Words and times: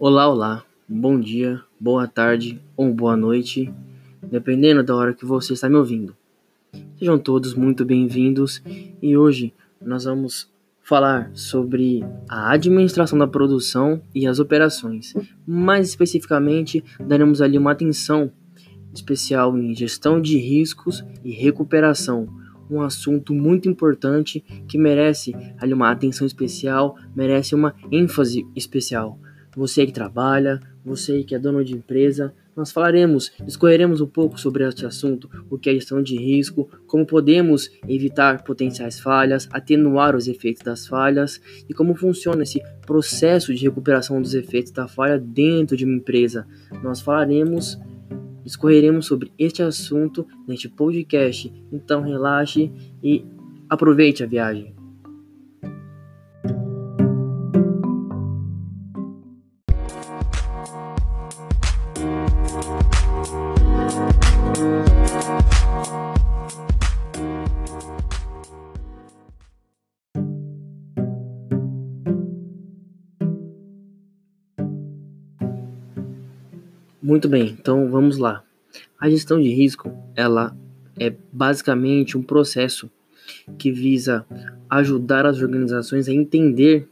Olá, 0.00 0.28
olá, 0.28 0.64
bom 0.88 1.18
dia, 1.18 1.60
boa 1.80 2.06
tarde 2.06 2.62
ou 2.76 2.94
boa 2.94 3.16
noite, 3.16 3.68
dependendo 4.22 4.80
da 4.80 4.94
hora 4.94 5.12
que 5.12 5.24
você 5.24 5.54
está 5.54 5.68
me 5.68 5.74
ouvindo. 5.74 6.14
Sejam 6.96 7.18
todos 7.18 7.52
muito 7.52 7.84
bem-vindos 7.84 8.62
e 9.02 9.16
hoje 9.16 9.52
nós 9.84 10.04
vamos 10.04 10.48
falar 10.84 11.32
sobre 11.34 12.04
a 12.28 12.52
administração 12.52 13.18
da 13.18 13.26
produção 13.26 14.00
e 14.14 14.24
as 14.24 14.38
operações. 14.38 15.14
Mais 15.44 15.88
especificamente, 15.88 16.84
daremos 17.00 17.42
ali 17.42 17.58
uma 17.58 17.72
atenção 17.72 18.30
especial 18.94 19.58
em 19.58 19.74
gestão 19.74 20.20
de 20.20 20.38
riscos 20.38 21.04
e 21.24 21.32
recuperação, 21.32 22.28
um 22.70 22.82
assunto 22.82 23.34
muito 23.34 23.68
importante 23.68 24.44
que 24.68 24.78
merece 24.78 25.34
ali 25.58 25.74
uma 25.74 25.90
atenção 25.90 26.24
especial, 26.24 26.96
merece 27.16 27.52
uma 27.52 27.74
ênfase 27.90 28.46
especial 28.54 29.18
você 29.56 29.86
que 29.86 29.92
trabalha, 29.92 30.60
você 30.84 31.22
que 31.22 31.34
é 31.34 31.38
dono 31.38 31.64
de 31.64 31.74
empresa, 31.74 32.32
nós 32.58 32.72
falaremos, 32.72 33.30
discorreremos 33.44 34.00
um 34.00 34.06
pouco 34.06 34.38
sobre 34.40 34.66
este 34.66 34.84
assunto, 34.84 35.30
o 35.48 35.56
que 35.56 35.70
é 35.70 35.74
gestão 35.74 36.02
de 36.02 36.16
risco, 36.16 36.68
como 36.88 37.06
podemos 37.06 37.70
evitar 37.86 38.42
potenciais 38.42 38.98
falhas, 38.98 39.48
atenuar 39.52 40.16
os 40.16 40.26
efeitos 40.26 40.62
das 40.62 40.84
falhas 40.84 41.40
e 41.68 41.72
como 41.72 41.94
funciona 41.94 42.42
esse 42.42 42.60
processo 42.84 43.54
de 43.54 43.62
recuperação 43.62 44.20
dos 44.20 44.34
efeitos 44.34 44.72
da 44.72 44.88
falha 44.88 45.20
dentro 45.20 45.76
de 45.76 45.84
uma 45.84 45.94
empresa. 45.94 46.48
Nós 46.82 47.00
falaremos, 47.00 47.78
discorreremos 48.42 49.06
sobre 49.06 49.30
este 49.38 49.62
assunto 49.62 50.26
neste 50.44 50.68
podcast. 50.68 51.52
Então 51.70 52.02
relaxe 52.02 52.72
e 53.00 53.24
aproveite 53.70 54.24
a 54.24 54.26
viagem. 54.26 54.77
Muito 77.00 77.28
bem, 77.28 77.56
então 77.58 77.88
vamos 77.88 78.18
lá. 78.18 78.42
A 79.00 79.08
gestão 79.08 79.40
de 79.40 79.48
risco, 79.50 79.88
ela 80.16 80.56
é 80.98 81.14
basicamente 81.32 82.18
um 82.18 82.22
processo 82.22 82.90
que 83.56 83.70
visa 83.70 84.26
ajudar 84.68 85.24
as 85.24 85.40
organizações 85.40 86.08
a 86.08 86.12
entender, 86.12 86.88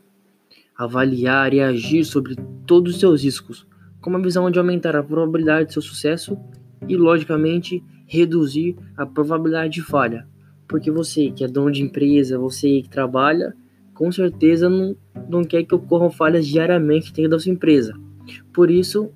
avaliar 0.76 1.52
e 1.52 1.60
agir 1.60 2.04
sobre 2.04 2.36
todos 2.64 2.94
os 2.94 3.00
seus 3.00 3.24
riscos, 3.24 3.66
com 4.00 4.10
uma 4.10 4.22
visão 4.22 4.48
de 4.48 4.58
aumentar 4.60 4.94
a 4.94 5.02
probabilidade 5.02 5.68
de 5.68 5.72
seu 5.72 5.82
sucesso 5.82 6.38
e, 6.88 6.96
logicamente, 6.96 7.82
reduzir 8.06 8.76
a 8.96 9.04
probabilidade 9.04 9.74
de 9.74 9.82
falha. 9.82 10.24
Porque 10.68 10.88
você 10.88 11.32
que 11.32 11.42
é 11.42 11.48
dono 11.48 11.72
de 11.72 11.82
empresa, 11.82 12.38
você 12.38 12.82
que 12.82 12.88
trabalha, 12.88 13.56
com 13.92 14.12
certeza 14.12 14.68
não, 14.68 14.96
não 15.28 15.42
quer 15.42 15.64
que 15.64 15.74
ocorram 15.74 16.10
falhas 16.10 16.46
diariamente 16.46 17.12
dentro 17.12 17.32
da 17.32 17.38
sua 17.40 17.50
empresa. 17.50 17.98
Por 18.52 18.70
isso, 18.70 19.10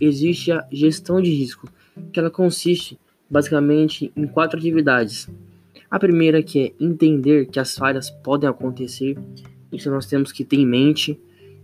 existe 0.00 0.52
a 0.52 0.66
gestão 0.70 1.20
de 1.20 1.30
risco, 1.30 1.68
que 2.12 2.18
ela 2.18 2.30
consiste 2.30 2.98
basicamente 3.28 4.12
em 4.16 4.26
quatro 4.26 4.58
atividades. 4.58 5.28
A 5.90 5.98
primeira 5.98 6.42
que 6.42 6.60
é 6.60 6.72
entender 6.80 7.46
que 7.46 7.58
as 7.58 7.76
falhas 7.76 8.10
podem 8.10 8.48
acontecer, 8.48 9.18
isso 9.72 9.90
nós 9.90 10.06
temos 10.06 10.32
que 10.32 10.44
ter 10.44 10.56
em 10.56 10.66
mente 10.66 11.18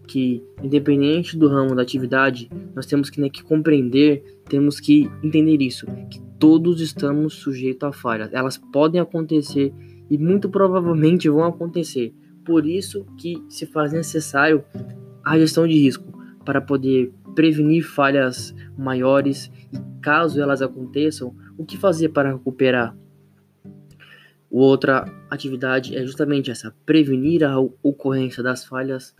que 0.07 0.43
independente 0.63 1.37
do 1.37 1.49
ramo 1.49 1.75
da 1.75 1.83
atividade, 1.83 2.51
nós 2.75 2.87
temos 2.87 3.09
que, 3.09 3.21
né, 3.21 3.29
que 3.29 3.43
compreender, 3.43 4.23
temos 4.49 4.79
que 4.79 5.11
entender 5.23 5.63
isso, 5.63 5.87
que 6.11 6.21
todos 6.39 6.81
estamos 6.81 7.35
sujeitos 7.35 7.89
a 7.89 7.93
falhas. 7.93 8.31
Elas 8.33 8.59
podem 8.59 9.01
acontecer 9.01 9.73
e 10.11 10.19
muito 10.19 10.49
provavelmente 10.49 11.29
vão 11.29 11.45
acontecer. 11.45 12.13
Por 12.45 12.67
isso 12.67 13.07
que 13.17 13.43
se 13.49 13.65
faz 13.65 13.93
necessário 13.93 14.63
a 15.25 15.39
gestão 15.39 15.67
de 15.67 15.75
risco 15.75 16.13
para 16.45 16.61
poder 16.61 17.11
prevenir 17.35 17.83
falhas 17.83 18.55
maiores 18.77 19.51
e 19.73 19.79
caso 20.01 20.41
elas 20.41 20.63
aconteçam, 20.63 21.35
o 21.57 21.65
que 21.65 21.77
fazer 21.77 22.11
para 22.11 22.33
recuperar? 22.33 22.97
Outra 24.51 25.05
atividade 25.29 25.97
é 25.97 26.05
justamente 26.05 26.51
essa: 26.51 26.75
prevenir 26.87 27.43
a 27.43 27.59
ocorrência 27.83 28.43
das 28.43 28.65
falhas, 28.65 29.15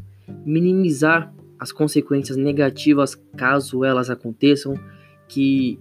minimizar 0.45 1.35
as 1.59 1.73
consequências 1.73 2.37
negativas 2.37 3.15
caso 3.37 3.85
elas 3.85 4.11
aconteçam, 4.11 4.75
que 5.29 5.79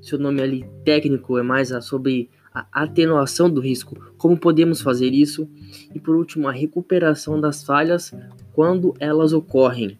seu 0.00 0.18
nome 0.18 0.40
ali 0.40 0.64
técnico 0.84 1.38
é 1.38 1.42
mais 1.42 1.72
sobre 1.84 2.30
a 2.54 2.66
atenuação 2.70 3.48
do 3.48 3.60
risco, 3.60 3.96
como 4.18 4.38
podemos 4.38 4.82
fazer 4.82 5.12
isso, 5.12 5.48
e 5.94 5.98
por 5.98 6.14
último, 6.14 6.48
a 6.48 6.52
recuperação 6.52 7.40
das 7.40 7.64
falhas 7.64 8.12
quando 8.52 8.94
elas 9.00 9.32
ocorrem 9.32 9.98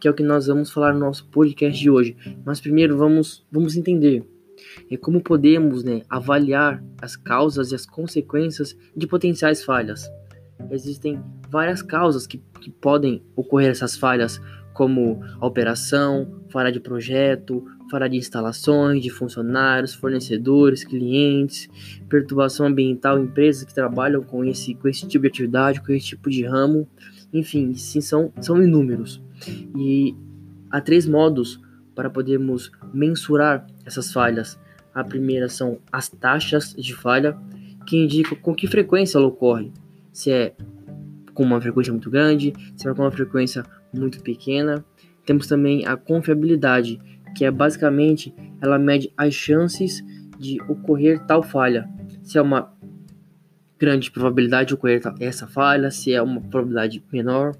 que 0.00 0.08
é 0.08 0.10
o 0.10 0.14
que 0.14 0.22
nós 0.22 0.46
vamos 0.46 0.70
falar 0.70 0.92
no 0.92 1.00
nosso 1.00 1.26
podcast 1.28 1.78
de 1.78 1.90
hoje. 1.90 2.16
Mas 2.44 2.60
primeiro 2.60 2.96
vamos, 2.96 3.46
vamos 3.50 3.76
entender 3.76 4.24
é 4.90 4.96
como 4.96 5.20
podemos 5.20 5.82
né, 5.82 6.02
avaliar 6.08 6.82
as 7.00 7.16
causas 7.16 7.72
e 7.72 7.74
as 7.74 7.86
consequências 7.86 8.76
de 8.96 9.06
potenciais 9.06 9.64
falhas. 9.64 10.10
Existem 10.70 11.22
várias 11.50 11.82
causas 11.82 12.26
que, 12.26 12.42
que 12.60 12.70
podem 12.70 13.22
ocorrer 13.34 13.70
essas 13.70 13.96
falhas, 13.96 14.40
como 14.72 15.20
a 15.40 15.46
operação, 15.46 16.40
falha 16.50 16.70
de 16.70 16.80
projeto, 16.80 17.64
falha 17.90 18.08
de 18.08 18.16
instalações, 18.16 19.02
de 19.02 19.10
funcionários, 19.10 19.94
fornecedores, 19.94 20.84
clientes, 20.84 21.68
perturbação 22.08 22.66
ambiental, 22.66 23.18
empresas 23.18 23.64
que 23.64 23.74
trabalham 23.74 24.22
com 24.22 24.44
esse, 24.44 24.74
com 24.74 24.88
esse 24.88 25.06
tipo 25.06 25.22
de 25.22 25.28
atividade, 25.28 25.80
com 25.80 25.92
esse 25.92 26.06
tipo 26.06 26.28
de 26.28 26.44
ramo, 26.44 26.86
enfim, 27.32 27.74
sim, 27.74 28.00
são, 28.00 28.32
são 28.40 28.62
inúmeros. 28.62 29.22
E 29.76 30.14
há 30.70 30.80
três 30.80 31.06
modos 31.06 31.60
para 31.94 32.10
podermos 32.10 32.70
mensurar 32.92 33.66
essas 33.84 34.12
falhas. 34.12 34.58
A 34.94 35.02
primeira 35.02 35.48
são 35.48 35.78
as 35.90 36.08
taxas 36.08 36.74
de 36.74 36.94
falha, 36.94 37.36
que 37.86 37.96
indicam 37.96 38.36
com 38.38 38.54
que 38.54 38.66
frequência 38.66 39.18
ela 39.18 39.26
ocorre. 39.26 39.72
Se 40.12 40.30
é 40.30 40.54
com 41.34 41.42
uma 41.42 41.60
frequência 41.60 41.92
muito 41.92 42.10
grande, 42.10 42.52
se 42.76 42.88
é 42.88 42.94
com 42.94 43.02
uma 43.02 43.10
frequência 43.10 43.62
muito 43.92 44.20
pequena. 44.22 44.84
Temos 45.24 45.46
também 45.46 45.86
a 45.86 45.96
confiabilidade, 45.96 46.98
que 47.36 47.44
é 47.44 47.50
basicamente 47.50 48.34
ela 48.60 48.78
mede 48.78 49.12
as 49.16 49.34
chances 49.34 50.02
de 50.38 50.60
ocorrer 50.62 51.24
tal 51.26 51.42
falha. 51.42 51.88
Se 52.22 52.38
é 52.38 52.42
uma 52.42 52.72
grande 53.78 54.10
probabilidade 54.10 54.68
de 54.68 54.74
ocorrer 54.74 55.00
essa 55.20 55.46
falha, 55.46 55.90
se 55.90 56.12
é 56.12 56.22
uma 56.22 56.40
probabilidade 56.40 57.04
menor. 57.12 57.54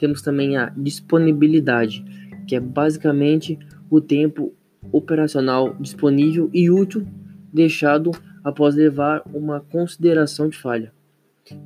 Temos 0.00 0.22
também 0.22 0.56
a 0.56 0.72
disponibilidade, 0.76 2.02
que 2.48 2.56
é 2.56 2.60
basicamente 2.60 3.58
o 3.90 4.00
tempo 4.00 4.52
operacional 4.90 5.76
disponível 5.78 6.50
e 6.52 6.70
útil 6.70 7.06
deixado 7.52 8.10
após 8.42 8.74
levar 8.74 9.22
uma 9.32 9.60
consideração 9.60 10.48
de 10.48 10.56
falha. 10.56 10.92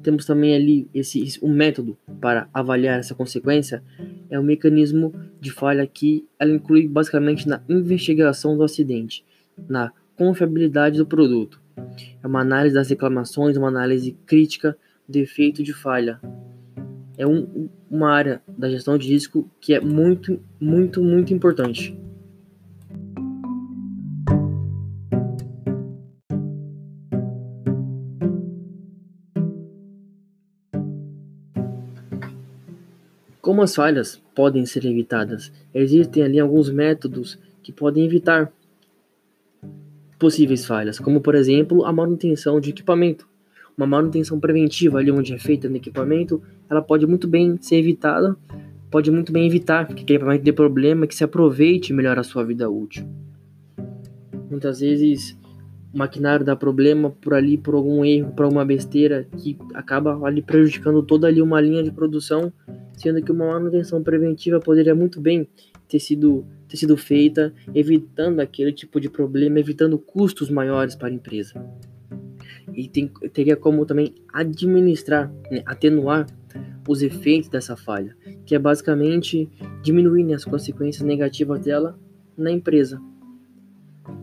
Temos 0.02 0.24
também 0.24 0.54
ali 0.54 0.88
esse 0.92 1.38
um 1.42 1.52
método 1.52 1.96
para 2.20 2.48
avaliar 2.52 2.98
essa 2.98 3.14
consequência 3.14 3.82
é 4.30 4.38
o 4.38 4.42
mecanismo 4.42 5.14
de 5.40 5.52
falha 5.52 5.86
que 5.86 6.26
ela 6.38 6.52
inclui 6.52 6.88
basicamente 6.88 7.46
na 7.46 7.62
investigação 7.68 8.56
do 8.56 8.64
acidente, 8.64 9.24
na 9.68 9.92
confiabilidade 10.16 10.96
do 10.96 11.06
produto. 11.06 11.60
É 12.22 12.26
uma 12.26 12.40
análise 12.40 12.74
das 12.74 12.88
reclamações, 12.88 13.56
uma 13.56 13.68
análise 13.68 14.16
crítica 14.26 14.76
do 15.08 15.18
efeito 15.18 15.62
de 15.62 15.72
falha, 15.72 16.18
é 17.16 17.26
um, 17.26 17.68
uma 17.90 18.10
área 18.10 18.42
da 18.46 18.68
gestão 18.68 18.98
de 18.98 19.08
risco 19.08 19.48
que 19.60 19.74
é 19.74 19.80
muito, 19.80 20.40
muito, 20.60 21.02
muito 21.02 21.32
importante. 21.32 21.96
Como 33.40 33.62
as 33.62 33.74
falhas 33.74 34.20
podem 34.34 34.64
ser 34.64 34.86
evitadas? 34.86 35.52
Existem 35.72 36.22
ali 36.22 36.40
alguns 36.40 36.70
métodos 36.70 37.38
que 37.62 37.70
podem 37.70 38.04
evitar 38.04 38.50
possíveis 40.18 40.64
falhas, 40.64 40.98
como 40.98 41.20
por 41.20 41.34
exemplo 41.34 41.84
a 41.84 41.92
manutenção 41.92 42.58
de 42.58 42.70
equipamento 42.70 43.28
uma 43.76 43.86
manutenção 43.86 44.38
preventiva 44.38 44.98
ali 44.98 45.10
onde 45.10 45.34
é 45.34 45.38
feita 45.38 45.68
no 45.68 45.76
equipamento, 45.76 46.42
ela 46.68 46.80
pode 46.80 47.06
muito 47.06 47.26
bem 47.26 47.56
ser 47.60 47.76
evitada, 47.76 48.36
pode 48.90 49.10
muito 49.10 49.32
bem 49.32 49.46
evitar 49.46 49.86
que 49.86 50.02
aquele 50.02 50.18
equipamento 50.18 50.44
dê 50.44 50.52
problema, 50.52 51.06
que 51.06 51.14
se 51.14 51.24
aproveite 51.24 51.92
melhor 51.92 52.18
a 52.18 52.22
sua 52.22 52.44
vida 52.44 52.70
útil. 52.70 53.06
Muitas 54.50 54.80
vezes 54.80 55.36
o 55.92 55.98
maquinário 55.98 56.44
dá 56.44 56.54
problema 56.54 57.10
por 57.10 57.34
ali, 57.34 57.58
por 57.58 57.74
algum 57.74 58.04
erro, 58.04 58.32
por 58.32 58.44
alguma 58.44 58.64
besteira 58.64 59.26
que 59.38 59.58
acaba 59.74 60.24
ali 60.26 60.42
prejudicando 60.42 61.02
toda 61.02 61.26
ali 61.26 61.42
uma 61.42 61.60
linha 61.60 61.82
de 61.82 61.90
produção 61.90 62.52
sendo 62.96 63.22
que 63.22 63.32
uma 63.32 63.46
manutenção 63.46 64.02
preventiva 64.02 64.60
poderia 64.60 64.94
muito 64.94 65.20
bem 65.20 65.48
ter 65.88 65.98
sido, 65.98 66.46
ter 66.68 66.76
sido 66.76 66.96
feita, 66.96 67.52
evitando 67.74 68.40
aquele 68.40 68.72
tipo 68.72 69.00
de 69.00 69.08
problema, 69.08 69.58
evitando 69.58 69.98
custos 69.98 70.48
maiores 70.48 70.94
para 70.94 71.08
a 71.08 71.12
empresa. 71.12 71.64
E 72.74 72.88
tem, 72.88 73.08
teria 73.32 73.56
como 73.56 73.86
também 73.86 74.14
administrar, 74.32 75.32
né, 75.50 75.62
atenuar 75.64 76.26
os 76.86 77.02
efeitos 77.02 77.48
dessa 77.48 77.76
falha, 77.76 78.16
que 78.44 78.54
é 78.54 78.58
basicamente 78.58 79.48
diminuir 79.82 80.24
né, 80.24 80.34
as 80.34 80.44
consequências 80.44 81.02
negativas 81.02 81.60
dela 81.60 81.98
na 82.36 82.50
empresa. 82.50 83.00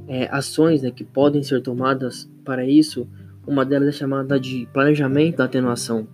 É, 0.07 0.27
ações 0.31 0.81
né, 0.81 0.91
que 0.91 1.03
podem 1.03 1.41
ser 1.41 1.61
tomadas 1.61 2.29
para 2.43 2.65
isso, 2.65 3.07
uma 3.47 3.65
delas 3.65 3.89
é 3.89 3.91
chamada 3.91 4.39
de 4.39 4.67
planejamento 4.71 5.37
da 5.37 5.45
atenuação, 5.45 6.07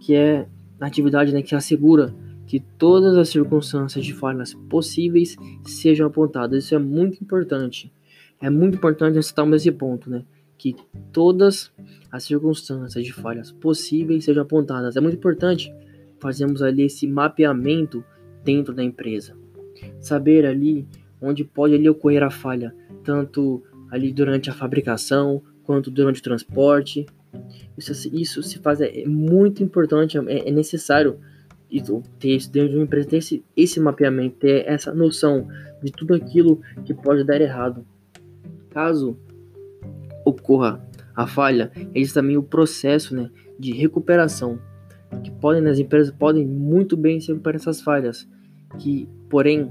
que 0.00 0.14
é 0.14 0.48
a 0.80 0.86
atividade 0.86 1.32
né, 1.32 1.42
que 1.42 1.54
assegura 1.54 2.14
que 2.46 2.60
todas 2.60 3.16
as 3.16 3.28
circunstâncias 3.28 4.04
de 4.04 4.12
falhas 4.12 4.54
possíveis 4.68 5.36
sejam 5.64 6.06
apontadas. 6.06 6.64
Isso 6.64 6.74
é 6.74 6.78
muito 6.78 7.22
importante. 7.22 7.92
É 8.40 8.50
muito 8.50 8.76
importante 8.76 9.22
citarmos 9.22 9.56
esse 9.56 9.72
ponto, 9.72 10.10
né? 10.10 10.24
Que 10.56 10.76
todas 11.12 11.72
as 12.10 12.24
circunstâncias 12.24 13.04
de 13.04 13.12
falhas 13.12 13.52
possíveis 13.52 14.24
sejam 14.24 14.42
apontadas. 14.42 14.96
É 14.96 15.00
muito 15.00 15.16
importante 15.16 15.72
fazermos 16.18 16.62
ali 16.62 16.84
esse 16.84 17.06
mapeamento 17.06 18.04
dentro 18.42 18.72
da 18.72 18.82
empresa. 18.82 19.36
Saber 20.00 20.46
ali 20.46 20.86
onde 21.20 21.44
pode 21.44 21.74
ali 21.74 21.88
ocorrer 21.88 22.22
a 22.22 22.30
falha, 22.30 22.74
tanto 23.02 23.62
ali 23.90 24.12
durante 24.12 24.50
a 24.50 24.52
fabricação 24.52 25.42
quanto 25.64 25.90
durante 25.90 26.20
o 26.20 26.22
transporte. 26.22 27.06
Isso, 27.76 28.14
isso 28.14 28.42
se 28.42 28.58
faz 28.58 28.80
é 28.80 29.04
muito 29.06 29.62
importante, 29.62 30.16
é, 30.18 30.48
é 30.48 30.50
necessário 30.50 31.18
ter 32.20 32.36
isso 32.36 32.52
dentro 32.52 32.70
de 32.70 32.76
uma 32.76 32.84
empresa, 32.84 33.08
ter 33.08 33.16
esse, 33.16 33.44
esse 33.56 33.80
mapeamento, 33.80 34.36
ter 34.36 34.64
essa 34.66 34.94
noção 34.94 35.48
de 35.82 35.90
tudo 35.90 36.14
aquilo 36.14 36.60
que 36.84 36.94
pode 36.94 37.24
dar 37.24 37.40
errado. 37.40 37.84
Caso 38.70 39.18
ocorra 40.34 40.84
a 41.14 41.26
falha, 41.26 41.70
existe 41.94 42.14
também 42.14 42.36
o 42.36 42.42
processo 42.42 43.14
né, 43.14 43.30
de 43.58 43.72
recuperação, 43.72 44.58
que 45.22 45.30
podem, 45.30 45.62
né, 45.62 45.70
as 45.70 45.78
empresas 45.78 46.12
podem 46.12 46.44
muito 46.44 46.96
bem 46.96 47.20
se 47.20 47.28
recuperar 47.28 47.60
essas 47.60 47.80
falhas, 47.80 48.28
que 48.78 49.08
porém 49.28 49.70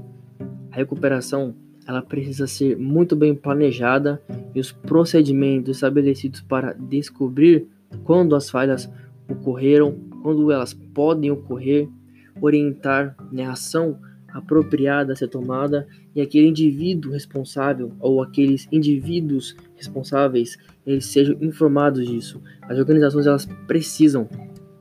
a 0.72 0.76
recuperação 0.76 1.54
ela 1.86 2.00
precisa 2.00 2.46
ser 2.46 2.78
muito 2.78 3.14
bem 3.14 3.34
planejada 3.34 4.20
e 4.54 4.60
os 4.60 4.72
procedimentos 4.72 5.76
estabelecidos 5.76 6.40
para 6.40 6.72
descobrir 6.72 7.68
quando 8.04 8.34
as 8.34 8.48
falhas 8.48 8.90
ocorreram, 9.28 9.94
quando 10.22 10.50
elas 10.50 10.72
podem 10.72 11.30
ocorrer, 11.30 11.88
orientar 12.40 13.14
né, 13.30 13.44
a 13.44 13.52
ação 13.52 13.98
apropriada 14.34 15.12
a 15.12 15.16
ser 15.16 15.28
tomada 15.28 15.86
e 16.12 16.20
aquele 16.20 16.48
indivíduo 16.48 17.12
responsável 17.12 17.92
ou 18.00 18.20
aqueles 18.20 18.66
indivíduos 18.72 19.56
responsáveis 19.76 20.58
eles 20.84 21.06
sejam 21.06 21.36
informados 21.40 22.04
disso. 22.04 22.42
As 22.62 22.76
organizações 22.76 23.28
elas 23.28 23.46
precisam 23.68 24.28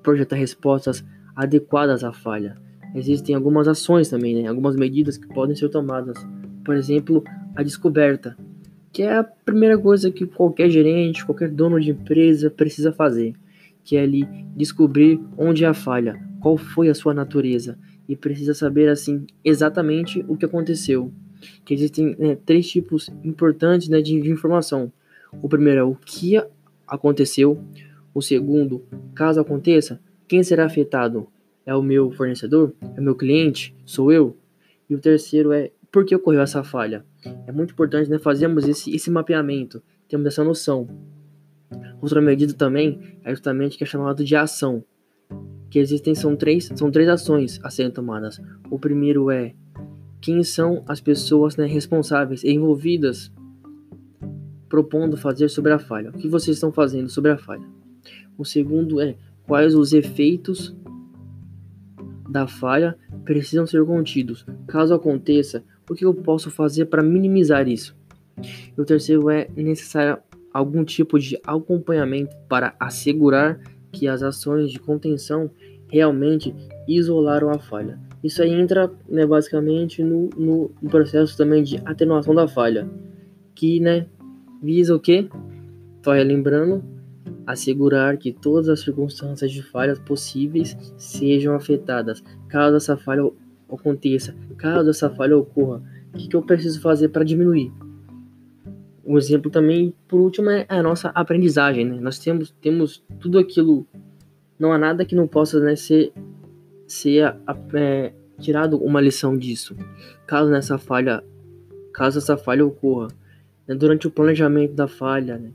projetar 0.01 0.35
respostas 0.35 1.05
adequadas 1.35 2.03
à 2.03 2.11
falha. 2.11 2.57
Existem 2.95 3.35
algumas 3.35 3.67
ações 3.67 4.09
também, 4.09 4.41
né, 4.41 4.49
algumas 4.49 4.75
medidas 4.75 5.17
que 5.17 5.27
podem 5.27 5.55
ser 5.55 5.69
tomadas. 5.69 6.17
Por 6.65 6.75
exemplo, 6.75 7.23
a 7.55 7.61
descoberta, 7.61 8.35
que 8.91 9.03
é 9.03 9.17
a 9.17 9.23
primeira 9.23 9.77
coisa 9.77 10.11
que 10.11 10.25
qualquer 10.25 10.69
gerente, 10.69 11.25
qualquer 11.25 11.49
dono 11.49 11.79
de 11.79 11.91
empresa 11.91 12.49
precisa 12.49 12.91
fazer, 12.91 13.33
que 13.83 13.97
é 13.97 14.01
ali 14.01 14.27
descobrir 14.55 15.19
onde 15.37 15.63
é 15.63 15.67
a 15.67 15.73
falha, 15.73 16.19
qual 16.39 16.57
foi 16.57 16.89
a 16.89 16.95
sua 16.95 17.13
natureza 17.13 17.77
e 18.07 18.15
precisa 18.15 18.53
saber 18.53 18.89
assim 18.89 19.25
exatamente 19.43 20.23
o 20.27 20.35
que 20.35 20.45
aconteceu. 20.45 21.11
Que 21.65 21.73
existem 21.73 22.15
né, 22.17 22.37
três 22.45 22.69
tipos 22.69 23.09
importantes 23.23 23.89
né, 23.89 24.01
de, 24.01 24.19
de 24.21 24.29
informação. 24.29 24.91
O 25.41 25.49
primeiro 25.49 25.79
é 25.79 25.83
o 25.83 25.95
que 25.95 26.41
aconteceu. 26.87 27.61
O 28.13 28.21
segundo, 28.21 28.83
caso 29.15 29.39
aconteça, 29.39 29.99
quem 30.27 30.43
será 30.43 30.65
afetado? 30.65 31.27
É 31.65 31.73
o 31.73 31.81
meu 31.81 32.11
fornecedor? 32.11 32.73
É 32.95 32.99
o 32.99 33.03
meu 33.03 33.15
cliente? 33.15 33.75
Sou 33.85 34.11
eu? 34.11 34.37
E 34.89 34.95
o 34.95 34.99
terceiro 34.99 35.51
é 35.51 35.71
por 35.91 36.05
que 36.05 36.15
ocorreu 36.15 36.41
essa 36.41 36.63
falha? 36.63 37.05
É 37.47 37.51
muito 37.51 37.71
importante 37.71 38.09
né, 38.09 38.19
fazermos 38.19 38.67
esse, 38.67 38.93
esse 38.93 39.09
mapeamento, 39.09 39.81
temos 40.09 40.25
essa 40.27 40.43
noção. 40.43 40.87
Outra 42.01 42.21
medida 42.21 42.53
também 42.53 43.17
é 43.23 43.31
justamente 43.31 43.77
que 43.77 43.83
é 43.83 43.87
chamado 43.87 44.23
de 44.23 44.35
ação 44.35 44.83
que 45.73 45.79
existem 45.79 46.13
são 46.13 46.35
três, 46.35 46.69
são 46.75 46.91
três 46.91 47.09
ações 47.09 47.59
a 47.63 47.69
serem 47.71 47.91
tomadas. 47.91 48.39
O 48.69 48.77
primeiro 48.77 49.31
é 49.31 49.55
quem 50.21 50.43
são 50.43 50.83
as 50.87 51.01
pessoas 51.01 51.57
né, 51.57 51.65
responsáveis 51.65 52.43
envolvidas 52.43 53.31
propondo 54.69 55.17
fazer 55.17 55.49
sobre 55.49 55.71
a 55.71 55.79
falha. 55.79 56.11
O 56.11 56.13
que 56.13 56.27
vocês 56.27 56.57
estão 56.57 56.71
fazendo 56.71 57.09
sobre 57.09 57.31
a 57.31 57.39
falha? 57.39 57.65
O 58.37 58.45
segundo 58.45 59.01
é 59.01 59.15
quais 59.47 59.73
os 59.73 59.93
efeitos 59.93 60.75
da 62.29 62.45
falha 62.45 62.95
precisam 63.25 63.65
ser 63.65 63.83
contidos. 63.83 64.45
Caso 64.67 64.93
aconteça, 64.93 65.63
o 65.89 65.95
que 65.95 66.05
eu 66.05 66.13
posso 66.13 66.51
fazer 66.51 66.85
para 66.85 67.01
minimizar 67.01 67.67
isso? 67.67 67.97
E 68.77 68.79
o 68.79 68.85
terceiro 68.85 69.27
é 69.27 69.47
necessário 69.57 70.21
algum 70.53 70.85
tipo 70.85 71.17
de 71.17 71.35
acompanhamento 71.43 72.35
para 72.47 72.75
assegurar 72.79 73.59
que 73.93 74.07
as 74.07 74.21
ações 74.23 74.71
de 74.71 74.79
contenção 74.79 75.49
realmente 75.89 76.53
isolaram 76.87 77.49
a 77.49 77.59
falha. 77.59 77.99
Isso 78.23 78.41
aí 78.41 78.51
entra 78.51 78.91
né, 79.07 79.25
basicamente 79.25 80.03
no, 80.03 80.29
no, 80.81 80.89
processo 80.89 81.37
também 81.37 81.63
de 81.63 81.77
atenuação 81.85 82.33
da 82.33 82.47
falha, 82.47 82.89
que 83.53 83.79
né, 83.79 84.07
visa 84.61 84.95
o 84.95 84.99
que? 84.99 85.29
Só 86.03 86.13
relembrando, 86.13 86.83
assegurar 87.45 88.17
que 88.17 88.31
todas 88.31 88.69
as 88.69 88.79
circunstâncias 88.79 89.51
de 89.51 89.61
falhas 89.61 89.99
possíveis 89.99 90.75
sejam 90.97 91.53
afetadas. 91.53 92.23
Caso 92.47 92.77
essa 92.77 92.97
falha 92.97 93.29
aconteça, 93.71 94.35
caso 94.57 94.89
essa 94.89 95.09
falha 95.09 95.37
ocorra, 95.37 95.83
o 96.13 96.17
que, 96.17 96.27
que 96.27 96.35
eu 96.35 96.41
preciso 96.41 96.79
fazer 96.81 97.09
para 97.09 97.23
diminuir? 97.23 97.71
Um 99.05 99.17
exemplo 99.17 99.51
também, 99.51 99.93
por 100.07 100.19
último, 100.19 100.49
é 100.49 100.65
a 100.69 100.81
nossa 100.81 101.09
aprendizagem. 101.09 101.85
Né? 101.85 101.99
Nós 101.99 102.19
temos, 102.19 102.51
temos 102.61 103.03
tudo 103.19 103.37
aquilo 103.37 103.85
não 104.57 104.71
há 104.71 104.77
nada 104.77 105.03
que 105.03 105.15
não 105.15 105.27
possa 105.27 105.59
né, 105.59 105.75
ser, 105.75 106.13
ser 106.87 107.35
é, 107.73 108.13
tirado 108.39 108.77
uma 108.77 109.01
lição 109.01 109.37
disso. 109.37 109.75
Caso 110.25 110.49
nessa 110.49 110.77
falha, 110.77 111.23
caso 111.93 112.19
essa 112.19 112.37
falha 112.37 112.65
ocorra, 112.65 113.09
né, 113.67 113.75
durante 113.75 114.07
o 114.07 114.11
planejamento 114.11 114.73
da 114.73 114.87
falha, 114.87 115.37
né, 115.37 115.51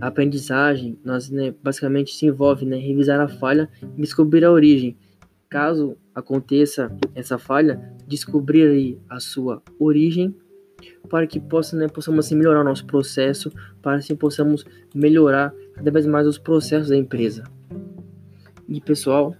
a 0.00 0.08
aprendizagem, 0.08 0.98
nós 1.04 1.30
né, 1.30 1.54
basicamente 1.62 2.14
se 2.14 2.26
envolve 2.26 2.64
né, 2.64 2.76
revisar 2.76 3.20
a 3.20 3.28
falha 3.28 3.68
e 3.96 4.00
descobrir 4.00 4.44
a 4.44 4.50
origem. 4.50 4.96
Caso 5.48 5.96
aconteça 6.14 6.90
essa 7.14 7.38
falha, 7.38 7.94
descobrir 8.08 8.68
aí 8.68 8.98
a 9.08 9.20
sua 9.20 9.62
origem 9.78 10.34
para 11.08 11.26
que 11.26 11.40
possa, 11.40 11.76
né, 11.76 11.88
possamos 11.88 12.26
assim, 12.26 12.34
melhorar 12.34 12.60
o 12.60 12.64
nosso 12.64 12.86
processo, 12.86 13.50
para 13.80 13.96
assim 13.96 14.16
possamos 14.16 14.64
melhorar 14.94 15.54
cada 15.74 15.90
vez 15.90 16.06
mais 16.06 16.26
os 16.26 16.38
processos 16.38 16.88
da 16.88 16.96
empresa. 16.96 17.44
E 18.68 18.80
pessoal, 18.80 19.34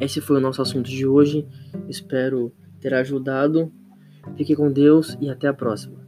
esse 0.00 0.20
foi 0.20 0.36
o 0.36 0.40
nosso 0.40 0.62
assunto 0.62 0.88
de 0.88 1.06
hoje. 1.06 1.46
Espero 1.88 2.52
ter 2.80 2.94
ajudado. 2.94 3.72
Fique 4.36 4.54
com 4.54 4.70
Deus 4.70 5.16
e 5.20 5.28
até 5.28 5.48
a 5.48 5.54
próxima. 5.54 5.98